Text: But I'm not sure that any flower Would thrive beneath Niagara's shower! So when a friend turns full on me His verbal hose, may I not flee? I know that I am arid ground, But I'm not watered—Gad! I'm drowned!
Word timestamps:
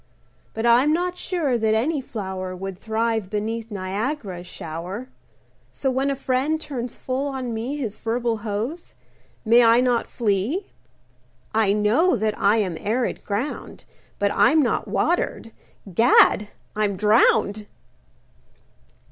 But 0.55 0.65
I'm 0.65 0.91
not 0.93 1.15
sure 1.15 1.59
that 1.59 1.75
any 1.75 2.01
flower 2.01 2.55
Would 2.55 2.79
thrive 2.79 3.29
beneath 3.29 3.69
Niagara's 3.69 4.47
shower! 4.47 5.09
So 5.71 5.91
when 5.91 6.09
a 6.09 6.15
friend 6.15 6.59
turns 6.59 6.95
full 6.97 7.27
on 7.27 7.53
me 7.53 7.75
His 7.77 7.99
verbal 7.99 8.37
hose, 8.37 8.95
may 9.45 9.63
I 9.63 9.79
not 9.79 10.07
flee? 10.07 10.71
I 11.53 11.71
know 11.73 12.15
that 12.15 12.33
I 12.39 12.57
am 12.57 12.77
arid 12.79 13.23
ground, 13.23 13.85
But 14.17 14.31
I'm 14.33 14.63
not 14.63 14.87
watered—Gad! 14.87 16.47
I'm 16.75 16.97
drowned! 16.97 17.67